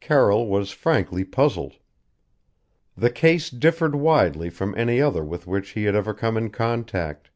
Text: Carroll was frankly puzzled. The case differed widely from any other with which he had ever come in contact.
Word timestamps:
Carroll 0.00 0.48
was 0.48 0.70
frankly 0.70 1.24
puzzled. 1.24 1.78
The 2.94 3.08
case 3.08 3.48
differed 3.48 3.94
widely 3.94 4.50
from 4.50 4.74
any 4.76 5.00
other 5.00 5.24
with 5.24 5.46
which 5.46 5.70
he 5.70 5.84
had 5.84 5.94
ever 5.94 6.12
come 6.12 6.36
in 6.36 6.50
contact. 6.50 7.30